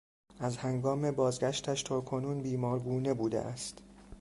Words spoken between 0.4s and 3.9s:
هنگام بازگشتش تاکنون بیمار گونه بودهاست.